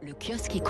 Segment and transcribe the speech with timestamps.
[0.00, 0.62] Le kiosque.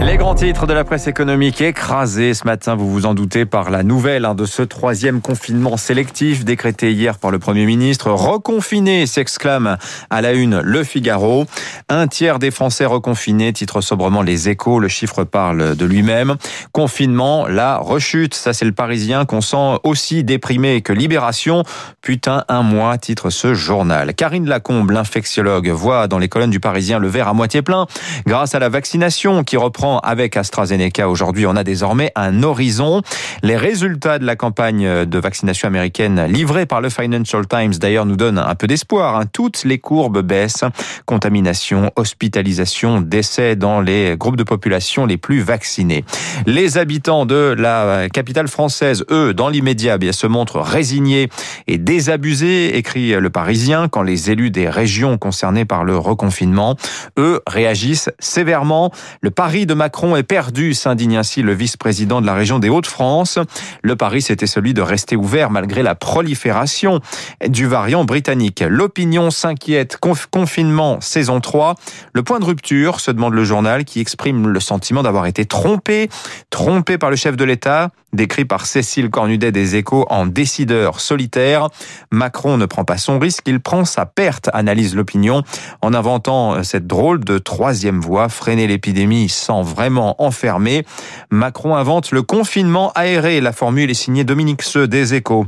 [0.00, 3.70] Les grands titres de la presse économique écrasés ce matin, vous vous en doutez, par
[3.70, 8.10] la nouvelle hein, de ce troisième confinement sélectif décrété hier par le Premier ministre.
[8.10, 9.78] Reconfiné, s'exclame
[10.10, 11.46] à la une Le Figaro.
[11.88, 16.34] Un tiers des Français reconfinés, titre sobrement Les Échos, le chiffre parle de lui-même.
[16.72, 21.62] Confinement, la rechute, ça c'est le Parisien qu'on sent aussi déprimé que Libération.
[22.02, 24.14] Putain, un mois, titre ce journal.
[24.14, 27.86] Karine Lacombe, l'infectiologue, voit dans les colonnes du Parisien le verre à moitié plein.
[28.24, 33.02] Grâce à la vaccination qui reprend avec AstraZeneca aujourd'hui, on a désormais un horizon.
[33.42, 38.16] Les résultats de la campagne de vaccination américaine livrée par le Financial Times d'ailleurs nous
[38.16, 39.16] donnent un peu d'espoir.
[39.16, 39.24] Hein.
[39.32, 40.64] Toutes les courbes baissent.
[41.04, 46.04] Contamination, hospitalisation, décès dans les groupes de population les plus vaccinés.
[46.46, 51.28] Les habitants de la capitale française, eux, dans l'immédiat, bien se montrent résignés
[51.66, 56.76] et désabusés, écrit le Parisien, quand les élus des régions concernées par le reconfinement,
[57.18, 58.92] eux, réagissent sévèrement.
[59.20, 63.38] Le pari de Macron est perdu, s'indigne ainsi le vice-président de la région des Hauts-de-France.
[63.82, 67.00] Le pari, c'était celui de rester ouvert malgré la prolifération
[67.46, 68.64] du variant britannique.
[68.66, 69.98] L'opinion s'inquiète.
[70.30, 71.74] confinement saison 3.
[72.12, 76.08] Le point de rupture, se demande le journal, qui exprime le sentiment d'avoir été trompé,
[76.50, 81.68] trompé par le chef de l'État, décrit par Cécile Cornudet des Échos en décideur solitaire.
[82.10, 85.42] Macron ne prend pas son risque, il prend sa perte, analyse l'opinion,
[85.82, 90.84] en inventant cette drôle de troisième voie, freiner l'épidémie sans vraiment enfermer.
[91.30, 93.40] Macron invente le confinement aéré.
[93.40, 95.46] La formule est signée Dominique Seux des Échos.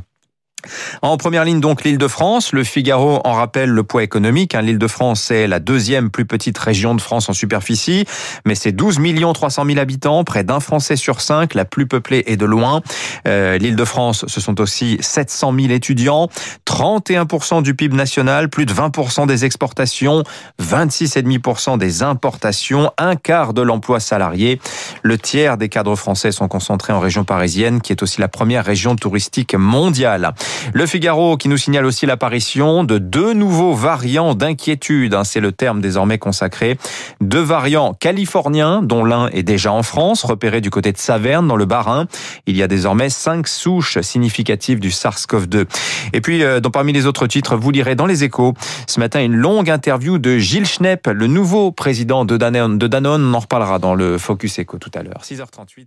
[1.03, 2.53] En première ligne, donc, l'Île-de-France.
[2.53, 4.55] Le Figaro en rappelle le poids économique.
[4.55, 4.63] Hein.
[4.63, 8.05] L'Île-de-France est la deuxième plus petite région de France en superficie,
[8.45, 8.99] mais c'est 12
[9.35, 12.83] 300 000 habitants, près d'un Français sur cinq, la plus peuplée et de loin.
[13.27, 16.29] Euh, L'Île-de-France, ce sont aussi 700 000 étudiants,
[16.67, 20.25] 31% du PIB national, plus de 20% des exportations,
[20.61, 24.61] 26,5% des importations, un quart de l'emploi salarié.
[25.03, 28.65] Le tiers des cadres français sont concentrés en région parisienne, qui est aussi la première
[28.65, 30.35] région touristique mondiale.
[30.73, 35.15] Le Figaro qui nous signale aussi l'apparition de deux nouveaux variants d'inquiétude.
[35.15, 36.79] Hein, c'est le terme désormais consacré.
[37.21, 41.57] Deux variants californiens, dont l'un est déjà en France, repéré du côté de Saverne, dans
[41.57, 42.07] le Bas-Rhin.
[42.47, 45.67] Il y a désormais cinq souches significatives du SARS-CoV-2.
[46.13, 48.55] Et puis, euh, dans, parmi les autres titres, vous lirez dans les échos
[48.87, 52.79] ce matin une longue interview de Gilles Schnepp, le nouveau président de Danone.
[53.07, 55.23] On en reparlera dans le Focus Echo tout à l'heure.
[55.23, 55.87] 6h38.